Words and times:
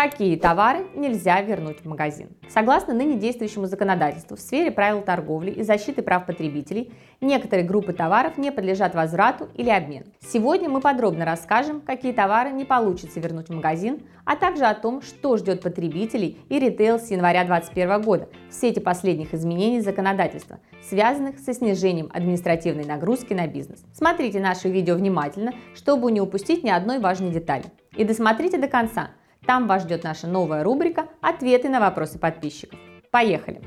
Какие 0.00 0.36
товары 0.36 0.86
нельзя 0.94 1.40
вернуть 1.40 1.80
в 1.80 1.88
магазин? 1.88 2.28
Согласно 2.48 2.94
ныне 2.94 3.16
действующему 3.16 3.66
законодательству 3.66 4.36
в 4.36 4.40
сфере 4.40 4.70
правил 4.70 5.02
торговли 5.02 5.50
и 5.50 5.64
защиты 5.64 6.02
прав 6.02 6.24
потребителей, 6.24 6.92
некоторые 7.20 7.66
группы 7.66 7.92
товаров 7.92 8.38
не 8.38 8.52
подлежат 8.52 8.94
возврату 8.94 9.48
или 9.56 9.70
обмену. 9.70 10.06
Сегодня 10.20 10.68
мы 10.68 10.80
подробно 10.80 11.24
расскажем, 11.24 11.80
какие 11.80 12.12
товары 12.12 12.52
не 12.52 12.64
получится 12.64 13.18
вернуть 13.18 13.48
в 13.48 13.54
магазин, 13.56 14.02
а 14.24 14.36
также 14.36 14.66
о 14.66 14.74
том, 14.74 15.02
что 15.02 15.36
ждет 15.36 15.62
потребителей 15.62 16.38
и 16.48 16.60
ритейл 16.60 17.00
с 17.00 17.10
января 17.10 17.42
2021 17.42 18.02
года 18.02 18.28
в 18.50 18.54
свете 18.54 18.80
последних 18.80 19.34
изменений 19.34 19.80
законодательства, 19.80 20.60
связанных 20.88 21.40
со 21.40 21.52
снижением 21.52 22.08
административной 22.14 22.84
нагрузки 22.84 23.32
на 23.32 23.48
бизнес. 23.48 23.82
Смотрите 23.92 24.38
наше 24.38 24.68
видео 24.68 24.94
внимательно, 24.94 25.54
чтобы 25.74 26.12
не 26.12 26.20
упустить 26.20 26.62
ни 26.62 26.70
одной 26.70 27.00
важной 27.00 27.32
детали. 27.32 27.64
И 27.96 28.04
досмотрите 28.04 28.58
до 28.58 28.68
конца– 28.68 29.10
там 29.48 29.66
вас 29.66 29.84
ждет 29.84 30.04
наша 30.04 30.26
новая 30.26 30.62
рубрика 30.62 31.06
«Ответы 31.22 31.70
на 31.70 31.80
вопросы 31.80 32.18
подписчиков». 32.18 32.78
Поехали! 33.10 33.62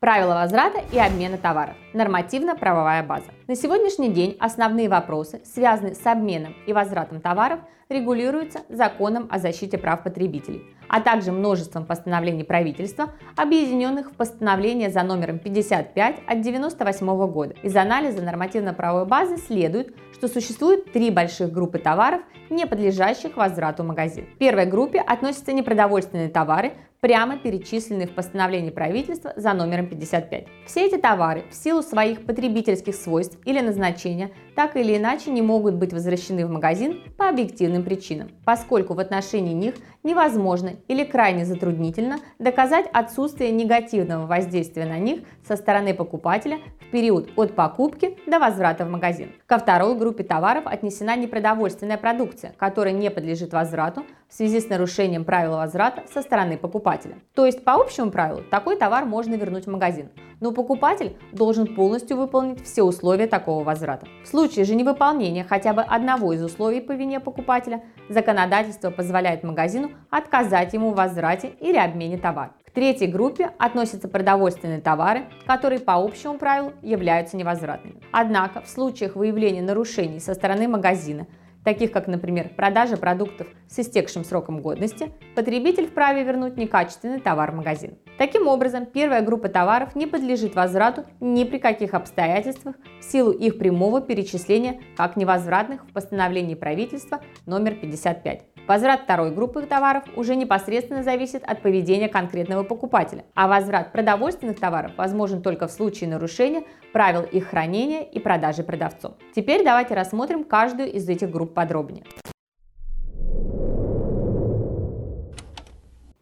Правила 0.00 0.34
возврата 0.34 0.80
и 0.90 0.98
обмена 0.98 1.38
товаров. 1.38 1.76
Нормативно-правовая 1.94 3.04
база. 3.04 3.30
На 3.52 3.56
сегодняшний 3.56 4.08
день 4.08 4.34
основные 4.40 4.88
вопросы, 4.88 5.42
связанные 5.44 5.94
с 5.94 6.06
обменом 6.06 6.56
и 6.66 6.72
возвратом 6.72 7.20
товаров, 7.20 7.60
регулируются 7.90 8.60
законом 8.70 9.28
о 9.30 9.38
защите 9.38 9.76
прав 9.76 10.02
потребителей, 10.02 10.74
а 10.88 11.02
также 11.02 11.32
множеством 11.32 11.84
постановлений 11.84 12.44
правительства, 12.44 13.10
объединенных 13.36 14.10
в 14.10 14.16
постановление 14.16 14.88
за 14.88 15.02
номером 15.02 15.38
55 15.38 16.14
от 16.20 16.38
1998 16.38 17.26
года. 17.26 17.54
Из 17.62 17.76
анализа 17.76 18.22
нормативно-правовой 18.22 19.04
базы 19.04 19.36
следует, 19.36 19.94
что 20.14 20.28
существует 20.28 20.90
три 20.90 21.10
больших 21.10 21.52
группы 21.52 21.78
товаров, 21.78 22.22
не 22.48 22.66
подлежащих 22.66 23.36
возврату 23.36 23.82
в 23.82 23.86
магазин. 23.86 24.26
В 24.34 24.38
первой 24.38 24.64
группе 24.64 25.00
относятся 25.00 25.52
непродовольственные 25.52 26.28
товары, 26.28 26.72
прямо 27.00 27.36
перечисленные 27.36 28.06
в 28.06 28.14
постановлении 28.14 28.70
правительства 28.70 29.32
за 29.34 29.52
номером 29.54 29.88
55. 29.88 30.46
Все 30.66 30.86
эти 30.86 30.98
товары 30.98 31.42
в 31.50 31.54
силу 31.54 31.82
своих 31.82 32.24
потребительских 32.24 32.94
свойств 32.94 33.38
или 33.44 33.60
назначения 33.60 34.30
так 34.54 34.76
или 34.76 34.96
иначе 34.96 35.30
не 35.30 35.42
могут 35.42 35.74
быть 35.74 35.92
возвращены 35.92 36.46
в 36.46 36.50
магазин 36.50 37.00
по 37.16 37.28
объективным 37.28 37.82
причинам, 37.82 38.30
поскольку 38.44 38.94
в 38.94 39.00
отношении 39.00 39.52
них 39.52 39.74
невозможно 40.02 40.72
или 40.88 41.04
крайне 41.04 41.44
затруднительно 41.44 42.18
доказать 42.38 42.86
отсутствие 42.92 43.50
негативного 43.52 44.26
воздействия 44.26 44.84
на 44.84 44.98
них 44.98 45.20
со 45.46 45.56
стороны 45.56 45.94
покупателя 45.94 46.58
в 46.80 46.90
период 46.90 47.30
от 47.36 47.54
покупки 47.54 48.18
до 48.26 48.38
возврата 48.38 48.84
в 48.84 48.90
магазин. 48.90 49.32
Ко 49.46 49.58
второй 49.58 49.96
группе 49.96 50.24
товаров 50.24 50.64
отнесена 50.66 51.16
непродовольственная 51.16 51.98
продукция, 51.98 52.54
которая 52.58 52.94
не 52.94 53.10
подлежит 53.10 53.52
возврату 53.52 54.04
в 54.28 54.34
связи 54.34 54.60
с 54.60 54.68
нарушением 54.68 55.24
правил 55.24 55.52
возврата 55.56 56.04
со 56.12 56.22
стороны 56.22 56.56
покупателя. 56.56 57.16
То 57.34 57.46
есть 57.46 57.64
по 57.64 57.74
общему 57.74 58.10
правилу 58.10 58.42
такой 58.50 58.76
товар 58.76 59.04
можно 59.04 59.34
вернуть 59.34 59.66
в 59.66 59.70
магазин, 59.70 60.08
но 60.40 60.52
покупатель 60.52 61.16
должен 61.32 61.74
полностью 61.74 62.16
выполнить 62.16 62.64
все 62.64 62.82
условия 62.82 63.26
такого 63.26 63.62
возврата. 63.62 64.06
В 64.24 64.28
случае 64.28 64.41
же 64.50 64.74
невыполнения 64.74 65.44
хотя 65.44 65.72
бы 65.72 65.82
одного 65.82 66.32
из 66.32 66.42
условий 66.42 66.80
по 66.80 66.92
вине 66.92 67.20
покупателя, 67.20 67.82
законодательство 68.08 68.90
позволяет 68.90 69.42
магазину 69.42 69.90
отказать 70.10 70.72
ему 70.74 70.90
в 70.90 70.96
возврате 70.96 71.52
или 71.60 71.76
обмене 71.76 72.18
товара. 72.18 72.52
К 72.66 72.70
третьей 72.70 73.06
группе 73.06 73.50
относятся 73.58 74.08
продовольственные 74.08 74.80
товары, 74.80 75.26
которые 75.46 75.80
по 75.80 75.94
общему 75.94 76.38
правилу 76.38 76.72
являются 76.82 77.36
невозвратными. 77.36 78.00
Однако 78.10 78.62
в 78.62 78.68
случаях 78.68 79.14
выявления 79.14 79.62
нарушений 79.62 80.20
со 80.20 80.34
стороны 80.34 80.68
магазина– 80.68 81.26
таких 81.64 81.92
как, 81.92 82.06
например, 82.06 82.50
продажа 82.56 82.96
продуктов 82.96 83.48
с 83.68 83.78
истекшим 83.78 84.24
сроком 84.24 84.60
годности, 84.60 85.12
потребитель 85.34 85.86
вправе 85.86 86.24
вернуть 86.24 86.56
некачественный 86.56 87.20
товар 87.20 87.52
в 87.52 87.54
магазин. 87.54 87.98
Таким 88.18 88.46
образом, 88.46 88.86
первая 88.86 89.22
группа 89.22 89.48
товаров 89.48 89.94
не 89.94 90.06
подлежит 90.06 90.54
возврату 90.54 91.04
ни 91.20 91.44
при 91.44 91.58
каких 91.58 91.94
обстоятельствах 91.94 92.76
в 93.00 93.04
силу 93.04 93.32
их 93.32 93.58
прямого 93.58 94.00
перечисления 94.00 94.80
как 94.96 95.16
невозвратных 95.16 95.84
в 95.84 95.92
постановлении 95.92 96.54
правительства 96.54 97.20
номер 97.46 97.74
55. 97.74 98.42
Возврат 98.68 99.02
второй 99.02 99.32
группы 99.32 99.62
товаров 99.62 100.04
уже 100.14 100.36
непосредственно 100.36 101.02
зависит 101.02 101.42
от 101.42 101.62
поведения 101.62 102.08
конкретного 102.08 102.62
покупателя, 102.62 103.24
а 103.34 103.48
возврат 103.48 103.92
продовольственных 103.92 104.60
товаров 104.60 104.92
возможен 104.96 105.42
только 105.42 105.66
в 105.66 105.72
случае 105.72 106.10
нарушения 106.10 106.62
правил 106.92 107.22
их 107.22 107.48
хранения 107.48 108.02
и 108.02 108.18
продажи 108.18 108.62
продавцом. 108.62 109.14
Теперь 109.34 109.64
давайте 109.64 109.94
рассмотрим 109.94 110.44
каждую 110.44 110.92
из 110.92 111.08
этих 111.08 111.30
групп 111.30 111.54
подробнее. 111.54 112.04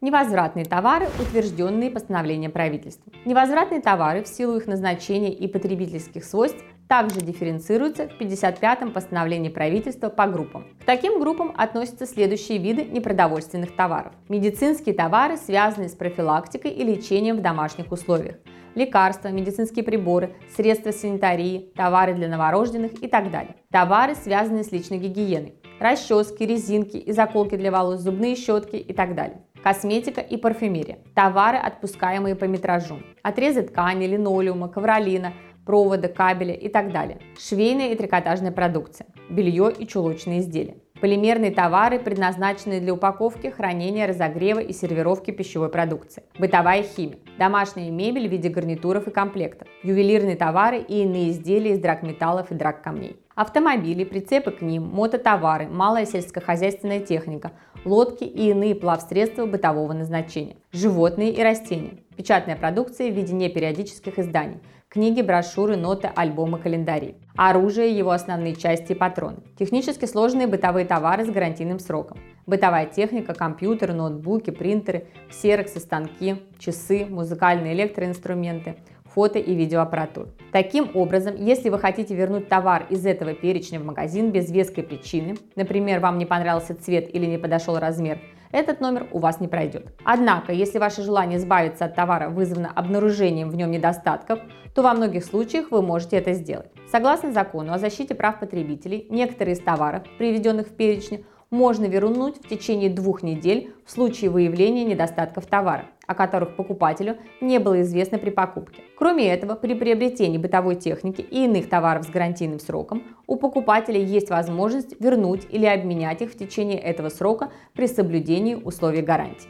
Невозвратные 0.03 0.65
товары, 0.65 1.09
утвержденные 1.19 1.91
постановлением 1.91 2.51
правительства. 2.51 3.13
Невозвратные 3.23 3.81
товары 3.81 4.23
в 4.23 4.27
силу 4.27 4.57
их 4.57 4.65
назначения 4.65 5.31
и 5.31 5.47
потребительских 5.47 6.23
свойств 6.23 6.63
также 6.87 7.21
дифференцируются 7.21 8.09
в 8.09 8.19
55-м 8.19 8.93
постановлении 8.93 9.49
правительства 9.49 10.09
по 10.09 10.25
группам. 10.25 10.65
К 10.81 10.85
таким 10.85 11.19
группам 11.19 11.53
относятся 11.55 12.07
следующие 12.07 12.57
виды 12.57 12.83
непродовольственных 12.83 13.75
товаров. 13.75 14.13
Медицинские 14.27 14.95
товары, 14.95 15.37
связанные 15.37 15.89
с 15.89 15.93
профилактикой 15.93 16.71
и 16.71 16.83
лечением 16.83 17.37
в 17.37 17.41
домашних 17.41 17.91
условиях. 17.91 18.37
Лекарства, 18.75 19.29
медицинские 19.29 19.83
приборы, 19.83 20.33
средства 20.55 20.91
санитарии, 20.91 21.71
товары 21.75 22.13
для 22.13 22.27
новорожденных 22.27 23.03
и 23.03 23.07
так 23.07 23.31
далее. 23.31 23.55
Товары, 23.71 24.15
связанные 24.15 24.63
с 24.63 24.71
личной 24.71 24.99
гигиеной. 24.99 25.55
Расчески, 25.79 26.43
резинки 26.45 26.97
и 26.97 27.11
заколки 27.11 27.55
для 27.55 27.71
волос, 27.71 28.01
зубные 28.01 28.35
щетки 28.35 28.75
и 28.75 28.93
так 28.93 29.15
далее 29.15 29.41
косметика 29.63 30.21
и 30.21 30.37
парфюмерия, 30.37 30.99
товары, 31.15 31.57
отпускаемые 31.57 32.35
по 32.35 32.45
метражу, 32.45 32.99
отрезы 33.21 33.63
ткани, 33.63 34.07
линолеума, 34.07 34.67
ковролина, 34.67 35.33
провода, 35.65 36.07
кабеля 36.07 36.53
и 36.53 36.69
так 36.69 36.91
далее, 36.91 37.19
швейная 37.37 37.89
и 37.89 37.95
трикотажная 37.95 38.51
продукция, 38.51 39.07
белье 39.29 39.71
и 39.71 39.87
чулочные 39.87 40.39
изделия. 40.39 40.77
Полимерные 41.01 41.49
товары, 41.49 41.97
предназначенные 41.97 42.79
для 42.79 42.93
упаковки, 42.93 43.47
хранения, 43.47 44.05
разогрева 44.05 44.59
и 44.59 44.71
сервировки 44.71 45.31
пищевой 45.31 45.69
продукции. 45.69 46.21
Бытовая 46.37 46.83
химия. 46.83 47.17
Домашняя 47.39 47.89
мебель 47.89 48.27
в 48.27 48.31
виде 48.31 48.49
гарнитуров 48.49 49.07
и 49.07 49.11
комплектов. 49.11 49.67
Ювелирные 49.81 50.35
товары 50.35 50.77
и 50.77 51.01
иные 51.01 51.31
изделия 51.31 51.71
из 51.71 51.79
драгметаллов 51.79 52.51
и 52.51 52.53
драгкамней. 52.53 53.17
Автомобили, 53.33 54.03
прицепы 54.03 54.51
к 54.51 54.61
ним, 54.61 54.83
мототовары, 54.93 55.67
малая 55.67 56.05
сельскохозяйственная 56.05 56.99
техника, 56.99 57.53
лодки 57.83 58.23
и 58.23 58.51
иные 58.51 58.75
плавсредства 58.75 59.47
бытового 59.47 59.93
назначения, 59.93 60.57
животные 60.71 61.31
и 61.31 61.41
растения, 61.41 61.97
печатная 62.21 62.55
продукция 62.55 63.09
в 63.09 63.15
виде 63.15 63.33
непериодических 63.33 64.19
изданий, 64.19 64.59
книги, 64.89 65.23
брошюры, 65.23 65.75
ноты, 65.75 66.07
альбомы, 66.15 66.59
календари, 66.59 67.15
оружие, 67.35 67.97
его 67.97 68.11
основные 68.11 68.55
части 68.55 68.91
и 68.91 68.95
патроны, 68.95 69.37
технически 69.57 70.05
сложные 70.05 70.45
бытовые 70.45 70.85
товары 70.85 71.25
с 71.25 71.31
гарантийным 71.31 71.79
сроком, 71.79 72.19
бытовая 72.45 72.85
техника, 72.85 73.33
компьютеры, 73.33 73.93
ноутбуки, 73.93 74.51
принтеры, 74.51 75.07
ксероксы, 75.31 75.79
станки, 75.79 76.35
часы, 76.59 77.07
музыкальные 77.09 77.73
электроинструменты, 77.73 78.75
фото 79.05 79.39
и 79.39 79.55
видеоаппаратур. 79.55 80.27
Таким 80.51 80.91
образом, 80.93 81.33
если 81.35 81.69
вы 81.69 81.79
хотите 81.79 82.13
вернуть 82.13 82.49
товар 82.49 82.85
из 82.91 83.03
этого 83.07 83.33
перечня 83.33 83.79
в 83.79 83.83
магазин 83.83 84.29
без 84.29 84.51
веской 84.51 84.83
причины, 84.83 85.37
например, 85.55 86.01
вам 86.01 86.19
не 86.19 86.27
понравился 86.27 86.75
цвет 86.75 87.09
или 87.15 87.25
не 87.25 87.39
подошел 87.39 87.79
размер, 87.79 88.19
этот 88.51 88.81
номер 88.81 89.07
у 89.11 89.19
вас 89.19 89.39
не 89.39 89.47
пройдет. 89.47 89.87
Однако, 90.03 90.51
если 90.51 90.79
ваше 90.79 91.01
желание 91.01 91.37
избавиться 91.37 91.85
от 91.85 91.95
товара 91.95 92.29
вызвано 92.29 92.71
обнаружением 92.73 93.49
в 93.49 93.55
нем 93.55 93.71
недостатков, 93.71 94.39
то 94.73 94.81
во 94.81 94.93
многих 94.93 95.25
случаях 95.25 95.71
вы 95.71 95.81
можете 95.81 96.17
это 96.17 96.33
сделать. 96.33 96.71
Согласно 96.91 97.31
закону 97.31 97.73
о 97.73 97.77
защите 97.77 98.15
прав 98.15 98.39
потребителей, 98.39 99.07
некоторые 99.09 99.55
из 99.55 99.59
товаров, 99.59 100.03
приведенных 100.17 100.67
в 100.67 100.75
перечне, 100.75 101.25
можно 101.51 101.85
вернуть 101.85 102.37
в 102.37 102.47
течение 102.47 102.89
двух 102.89 103.23
недель 103.23 103.73
в 103.85 103.91
случае 103.91 104.31
выявления 104.31 104.85
недостатков 104.85 105.45
товара, 105.45 105.85
о 106.07 106.15
которых 106.15 106.55
покупателю 106.55 107.17
не 107.41 107.59
было 107.59 107.81
известно 107.81 108.17
при 108.17 108.29
покупке. 108.29 108.81
Кроме 108.97 109.27
этого, 109.27 109.55
при 109.55 109.75
приобретении 109.75 110.37
бытовой 110.37 110.75
техники 110.75 111.21
и 111.21 111.45
иных 111.45 111.69
товаров 111.69 112.05
с 112.05 112.09
гарантийным 112.09 112.59
сроком 112.59 113.03
у 113.27 113.35
покупателя 113.35 113.99
есть 113.99 114.29
возможность 114.29 114.99
вернуть 114.99 115.45
или 115.51 115.65
обменять 115.65 116.21
их 116.21 116.31
в 116.31 116.37
течение 116.37 116.79
этого 116.79 117.09
срока 117.09 117.51
при 117.73 117.87
соблюдении 117.87 118.55
условий 118.55 119.01
гарантии. 119.01 119.49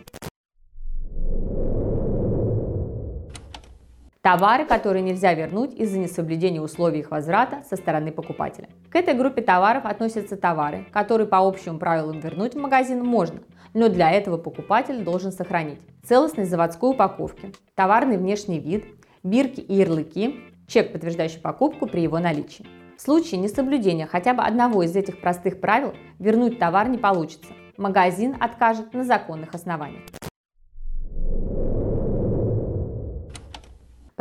Товары, 4.22 4.66
которые 4.66 5.02
нельзя 5.02 5.34
вернуть 5.34 5.74
из-за 5.74 5.98
несоблюдения 5.98 6.62
условий 6.62 7.00
их 7.00 7.10
возврата 7.10 7.64
со 7.68 7.76
стороны 7.76 8.12
покупателя. 8.12 8.70
К 8.92 8.98
этой 8.98 9.16
группе 9.16 9.42
товаров 9.42 9.84
относятся 9.86 10.38
товары, 10.38 10.86
которые 10.92 11.26
по 11.26 11.40
общим 11.40 11.80
правилам 11.80 12.20
вернуть 12.20 12.54
в 12.54 12.60
магазин 12.60 13.04
можно, 13.04 13.40
но 13.74 13.90
для 13.90 14.12
этого 14.12 14.38
покупатель 14.38 15.04
должен 15.04 15.32
сохранить 15.32 15.80
целостность 16.04 16.52
заводской 16.52 16.92
упаковки, 16.92 17.52
товарный 17.74 18.20
внешний 18.20 18.60
вид, 18.60 18.86
бирки 19.24 19.60
и 19.60 19.74
ярлыки, 19.74 20.40
чек, 20.68 20.94
подтверждающий 20.94 21.40
покупку 21.40 21.88
при 21.88 22.02
его 22.02 22.20
наличии. 22.20 22.68
В 22.98 23.02
случае 23.02 23.42
несоблюдения 23.42 24.06
хотя 24.06 24.36
бы 24.36 24.44
одного 24.44 24.84
из 24.84 24.96
этих 24.96 25.20
простых 25.20 25.60
правил 25.60 25.96
вернуть 26.20 26.60
товар 26.60 26.88
не 26.90 27.00
получится. 27.00 27.54
Магазин 27.76 28.36
откажет 28.40 28.94
на 28.94 29.04
законных 29.04 29.56
основаниях. 29.56 30.04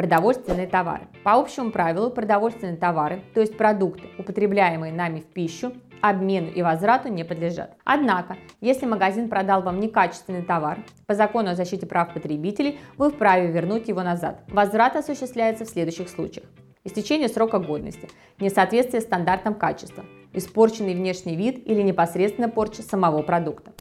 Продовольственные 0.01 0.67
товары. 0.67 1.03
По 1.25 1.35
общему 1.35 1.71
правилу 1.71 2.11
продовольственные 2.11 2.79
товары, 2.79 3.23
то 3.35 3.41
есть 3.43 3.59
продукты, 3.59 4.05
употребляемые 4.17 4.95
нами 4.95 5.21
в 5.21 5.27
пищу, 5.27 5.75
обмену 6.01 6.49
и 6.49 6.63
возврату 6.63 7.09
не 7.09 7.23
подлежат. 7.23 7.77
Однако, 7.85 8.39
если 8.63 8.87
магазин 8.87 9.29
продал 9.29 9.61
вам 9.61 9.79
некачественный 9.79 10.41
товар, 10.41 10.79
по 11.07 11.15
закону 11.15 11.51
о 11.51 11.55
защите 11.55 11.87
прав 11.87 12.15
потребителей 12.15 12.81
вы 12.97 13.11
вправе 13.11 13.49
вернуть 13.49 13.89
его 13.89 14.03
назад. 14.03 14.41
Возврат 14.49 14.97
осуществляется 14.97 15.67
в 15.67 15.69
следующих 15.69 16.09
случаях. 16.09 16.47
Истечение 16.83 17.29
срока 17.29 17.59
годности, 17.59 18.09
несоответствие 18.39 19.03
стандартам 19.03 19.53
качества, 19.53 20.07
испорченный 20.33 20.95
внешний 20.95 21.37
вид 21.37 21.63
или 21.67 21.83
непосредственно 21.83 22.49
порча 22.49 22.81
самого 22.81 23.21
продукта. 23.21 23.73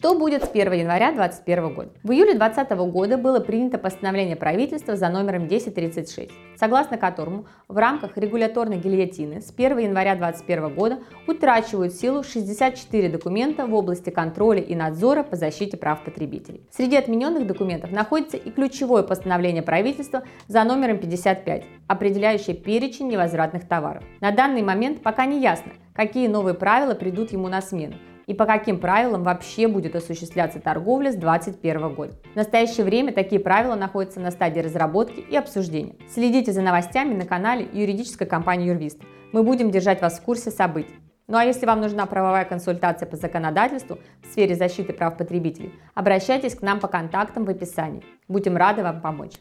Что 0.00 0.14
будет 0.14 0.42
с 0.44 0.48
1 0.48 0.72
января 0.72 1.12
2021 1.12 1.74
года? 1.74 1.90
В 2.02 2.10
июле 2.10 2.32
2020 2.32 2.70
года 2.90 3.18
было 3.18 3.38
принято 3.38 3.76
постановление 3.76 4.34
правительства 4.34 4.96
за 4.96 5.10
номером 5.10 5.44
1036, 5.44 6.30
согласно 6.56 6.96
которому 6.96 7.44
в 7.68 7.76
рамках 7.76 8.16
регуляторной 8.16 8.78
гильотины 8.78 9.42
с 9.42 9.52
1 9.54 9.76
января 9.76 10.14
2021 10.14 10.74
года 10.74 11.00
утрачивают 11.26 11.92
силу 11.92 12.22
64 12.22 13.10
документа 13.10 13.66
в 13.66 13.74
области 13.74 14.08
контроля 14.08 14.62
и 14.62 14.74
надзора 14.74 15.22
по 15.22 15.36
защите 15.36 15.76
прав 15.76 16.02
потребителей. 16.02 16.66
Среди 16.70 16.96
отмененных 16.96 17.46
документов 17.46 17.90
находится 17.90 18.38
и 18.38 18.50
ключевое 18.50 19.02
постановление 19.02 19.62
правительства 19.62 20.22
за 20.48 20.64
номером 20.64 20.96
55, 20.96 21.64
определяющее 21.88 22.56
перечень 22.56 23.08
невозвратных 23.08 23.68
товаров. 23.68 24.02
На 24.22 24.30
данный 24.30 24.62
момент 24.62 25.02
пока 25.02 25.26
не 25.26 25.42
ясно, 25.42 25.72
какие 25.92 26.26
новые 26.26 26.54
правила 26.54 26.94
придут 26.94 27.32
ему 27.32 27.48
на 27.48 27.60
смену, 27.60 27.96
и 28.30 28.34
по 28.34 28.46
каким 28.46 28.78
правилам 28.78 29.24
вообще 29.24 29.66
будет 29.66 29.96
осуществляться 29.96 30.60
торговля 30.60 31.10
с 31.10 31.16
2021 31.16 31.94
года. 31.96 32.12
В 32.32 32.36
настоящее 32.36 32.84
время 32.84 33.12
такие 33.12 33.40
правила 33.40 33.74
находятся 33.74 34.20
на 34.20 34.30
стадии 34.30 34.60
разработки 34.60 35.18
и 35.18 35.36
обсуждения. 35.36 35.96
Следите 36.08 36.52
за 36.52 36.62
новостями 36.62 37.14
на 37.14 37.24
канале 37.24 37.66
юридической 37.72 38.28
компании 38.28 38.68
Юрвист. 38.68 39.00
Мы 39.32 39.42
будем 39.42 39.72
держать 39.72 40.00
вас 40.00 40.20
в 40.20 40.22
курсе 40.22 40.52
событий. 40.52 40.94
Ну 41.26 41.38
а 41.38 41.44
если 41.44 41.66
вам 41.66 41.80
нужна 41.80 42.06
правовая 42.06 42.44
консультация 42.44 43.08
по 43.08 43.16
законодательству 43.16 43.98
в 44.22 44.26
сфере 44.30 44.54
защиты 44.54 44.92
прав 44.92 45.16
потребителей, 45.16 45.72
обращайтесь 45.94 46.54
к 46.54 46.62
нам 46.62 46.78
по 46.78 46.86
контактам 46.86 47.44
в 47.44 47.50
описании. 47.50 48.04
Будем 48.28 48.56
рады 48.56 48.84
вам 48.84 49.00
помочь. 49.00 49.32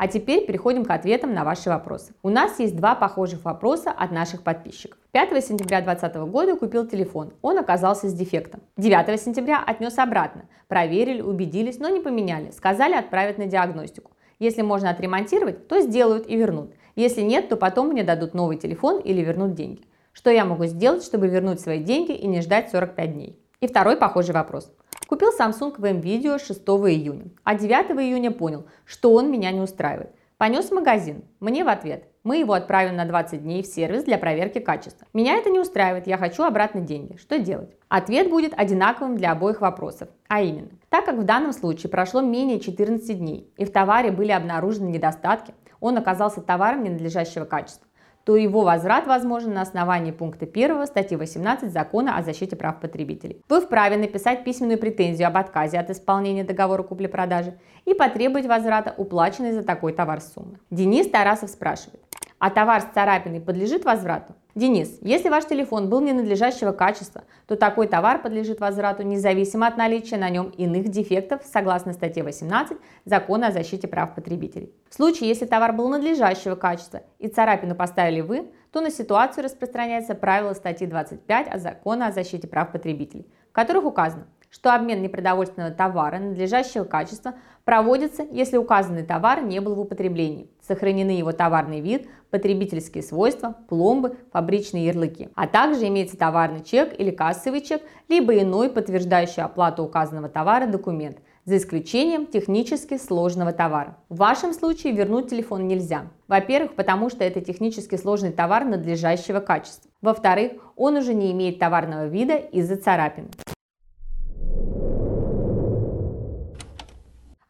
А 0.00 0.08
теперь 0.08 0.46
переходим 0.46 0.86
к 0.86 0.90
ответам 0.92 1.34
на 1.34 1.44
ваши 1.44 1.68
вопросы. 1.68 2.14
У 2.22 2.30
нас 2.30 2.58
есть 2.58 2.74
два 2.74 2.94
похожих 2.94 3.44
вопроса 3.44 3.90
от 3.90 4.10
наших 4.12 4.42
подписчиков. 4.42 4.98
5 5.12 5.44
сентября 5.44 5.82
2020 5.82 6.16
года 6.30 6.56
купил 6.56 6.86
телефон, 6.86 7.34
он 7.42 7.58
оказался 7.58 8.08
с 8.08 8.14
дефектом. 8.14 8.62
9 8.78 9.20
сентября 9.20 9.62
отнес 9.62 9.98
обратно, 9.98 10.46
проверили, 10.68 11.20
убедились, 11.20 11.78
но 11.78 11.90
не 11.90 12.00
поменяли, 12.00 12.50
сказали 12.50 12.94
отправить 12.94 13.36
на 13.36 13.44
диагностику. 13.44 14.12
Если 14.38 14.62
можно 14.62 14.88
отремонтировать, 14.88 15.68
то 15.68 15.82
сделают 15.82 16.26
и 16.26 16.34
вернут. 16.34 16.72
Если 16.96 17.20
нет, 17.20 17.50
то 17.50 17.58
потом 17.58 17.88
мне 17.88 18.02
дадут 18.02 18.32
новый 18.32 18.56
телефон 18.56 19.00
или 19.00 19.20
вернут 19.20 19.52
деньги. 19.52 19.82
Что 20.14 20.30
я 20.30 20.46
могу 20.46 20.64
сделать, 20.64 21.04
чтобы 21.04 21.28
вернуть 21.28 21.60
свои 21.60 21.84
деньги 21.84 22.12
и 22.12 22.26
не 22.26 22.40
ждать 22.40 22.70
45 22.70 23.12
дней? 23.12 23.38
И 23.60 23.66
второй 23.66 23.98
похожий 23.98 24.32
вопрос. 24.32 24.72
Купил 25.10 25.30
Samsung 25.36 25.76
VM 25.76 26.00
Video 26.00 26.38
6 26.38 26.60
июня, 26.60 27.32
а 27.42 27.56
9 27.56 27.98
июня 28.00 28.30
понял, 28.30 28.66
что 28.84 29.12
он 29.12 29.28
меня 29.28 29.50
не 29.50 29.58
устраивает. 29.58 30.14
Понес 30.36 30.66
в 30.66 30.72
магазин. 30.72 31.24
Мне 31.40 31.64
в 31.64 31.68
ответ. 31.68 32.04
Мы 32.22 32.36
его 32.36 32.52
отправим 32.52 32.94
на 32.94 33.04
20 33.04 33.42
дней 33.42 33.64
в 33.64 33.66
сервис 33.66 34.04
для 34.04 34.18
проверки 34.18 34.60
качества. 34.60 35.08
Меня 35.12 35.34
это 35.34 35.50
не 35.50 35.58
устраивает, 35.58 36.06
я 36.06 36.16
хочу 36.16 36.44
обратно 36.44 36.80
деньги. 36.80 37.16
Что 37.16 37.40
делать? 37.40 37.76
Ответ 37.88 38.30
будет 38.30 38.52
одинаковым 38.56 39.16
для 39.16 39.32
обоих 39.32 39.62
вопросов. 39.62 40.08
А 40.28 40.42
именно, 40.42 40.68
так 40.90 41.06
как 41.06 41.16
в 41.16 41.24
данном 41.24 41.54
случае 41.54 41.90
прошло 41.90 42.20
менее 42.20 42.60
14 42.60 43.18
дней 43.18 43.52
и 43.56 43.64
в 43.64 43.72
товаре 43.72 44.12
были 44.12 44.30
обнаружены 44.30 44.90
недостатки, 44.90 45.54
он 45.80 45.98
оказался 45.98 46.40
товаром 46.40 46.84
ненадлежащего 46.84 47.46
качества 47.46 47.89
то 48.24 48.36
его 48.36 48.62
возврат 48.62 49.06
возможен 49.06 49.54
на 49.54 49.62
основании 49.62 50.10
пункта 50.10 50.46
1 50.46 50.86
статьи 50.86 51.16
18 51.16 51.72
Закона 51.72 52.16
о 52.16 52.22
защите 52.22 52.56
прав 52.56 52.80
потребителей. 52.80 53.42
Вы 53.48 53.60
вправе 53.60 53.96
написать 53.96 54.44
письменную 54.44 54.78
претензию 54.78 55.28
об 55.28 55.36
отказе 55.36 55.78
от 55.78 55.90
исполнения 55.90 56.44
договора 56.44 56.82
купли-продажи 56.82 57.58
и 57.84 57.94
потребовать 57.94 58.46
возврата 58.46 58.94
уплаченной 58.96 59.52
за 59.52 59.62
такой 59.62 59.92
товар 59.92 60.20
суммы. 60.20 60.58
Денис 60.70 61.08
Тарасов 61.08 61.50
спрашивает, 61.50 62.00
а 62.38 62.50
товар 62.50 62.82
с 62.82 62.94
царапиной 62.94 63.40
подлежит 63.40 63.84
возврату? 63.84 64.34
Денис, 64.54 64.98
если 65.00 65.28
ваш 65.28 65.46
телефон 65.46 65.88
был 65.88 66.00
ненадлежащего 66.00 66.72
качества, 66.72 67.22
то 67.46 67.56
такой 67.56 67.86
товар 67.86 68.20
подлежит 68.20 68.60
возврату 68.60 69.04
независимо 69.04 69.66
от 69.66 69.76
наличия 69.76 70.16
на 70.16 70.28
нем 70.28 70.48
иных 70.50 70.88
дефектов 70.88 71.42
согласно 71.44 71.92
статье 71.92 72.24
18 72.24 72.76
Закона 73.04 73.48
о 73.48 73.52
защите 73.52 73.86
прав 73.86 74.14
потребителей. 74.14 74.72
В 74.88 74.94
случае, 74.94 75.28
если 75.28 75.46
товар 75.46 75.72
был 75.72 75.88
надлежащего 75.88 76.56
качества 76.56 77.02
и 77.18 77.28
царапину 77.28 77.76
поставили 77.76 78.22
вы, 78.22 78.50
то 78.72 78.80
на 78.80 78.90
ситуацию 78.90 79.44
распространяется 79.44 80.14
правило 80.14 80.52
статьи 80.52 80.86
25 80.86 81.48
от 81.48 81.60
Закона 81.60 82.08
о 82.08 82.12
защите 82.12 82.48
прав 82.48 82.72
потребителей, 82.72 83.28
в 83.50 83.52
которых 83.52 83.84
указано, 83.84 84.26
что 84.50 84.74
обмен 84.74 85.00
непродовольственного 85.00 85.70
товара 85.70 86.18
надлежащего 86.18 86.84
качества 86.84 87.34
проводится, 87.64 88.26
если 88.30 88.56
указанный 88.56 89.02
товар 89.02 89.42
не 89.42 89.60
был 89.60 89.74
в 89.74 89.80
употреблении, 89.80 90.48
сохранены 90.66 91.10
его 91.10 91.32
товарный 91.32 91.80
вид, 91.80 92.08
потребительские 92.30 93.02
свойства, 93.02 93.56
пломбы, 93.68 94.16
фабричные 94.32 94.86
ярлыки, 94.86 95.28
а 95.34 95.46
также 95.46 95.88
имеется 95.88 96.16
товарный 96.16 96.62
чек 96.62 96.98
или 96.98 97.10
кассовый 97.10 97.60
чек, 97.60 97.82
либо 98.08 98.38
иной 98.38 98.70
подтверждающий 98.70 99.42
оплату 99.42 99.82
указанного 99.82 100.28
товара 100.28 100.66
документ, 100.66 101.18
за 101.44 101.56
исключением 101.56 102.26
технически 102.26 102.98
сложного 102.98 103.52
товара. 103.52 103.96
В 104.08 104.16
вашем 104.16 104.52
случае 104.52 104.92
вернуть 104.92 105.30
телефон 105.30 105.66
нельзя. 105.66 106.10
Во-первых, 106.28 106.74
потому 106.74 107.10
что 107.10 107.24
это 107.24 107.40
технически 107.40 107.96
сложный 107.96 108.30
товар 108.30 108.64
надлежащего 108.64 109.40
качества. 109.40 109.90
Во-вторых, 110.00 110.52
он 110.76 110.96
уже 110.96 111.14
не 111.14 111.32
имеет 111.32 111.58
товарного 111.58 112.06
вида 112.06 112.36
из-за 112.36 112.76
царапины. 112.76 113.28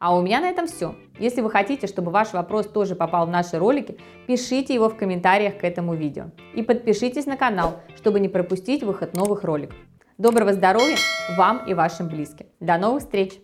А 0.01 0.15
у 0.15 0.21
меня 0.23 0.41
на 0.41 0.49
этом 0.49 0.65
все. 0.65 0.95
Если 1.19 1.41
вы 1.41 1.51
хотите, 1.51 1.85
чтобы 1.85 2.09
ваш 2.09 2.33
вопрос 2.33 2.65
тоже 2.65 2.95
попал 2.95 3.27
в 3.27 3.29
наши 3.29 3.59
ролики, 3.59 3.99
пишите 4.25 4.73
его 4.73 4.89
в 4.89 4.97
комментариях 4.97 5.59
к 5.59 5.63
этому 5.63 5.93
видео. 5.93 6.31
И 6.55 6.63
подпишитесь 6.63 7.27
на 7.27 7.37
канал, 7.37 7.81
чтобы 7.95 8.19
не 8.19 8.27
пропустить 8.27 8.81
выход 8.81 9.15
новых 9.15 9.43
роликов. 9.43 9.77
Доброго 10.17 10.53
здоровья 10.53 10.97
вам 11.37 11.63
и 11.67 11.75
вашим 11.75 12.07
близким. 12.07 12.47
До 12.59 12.79
новых 12.79 13.03
встреч! 13.03 13.39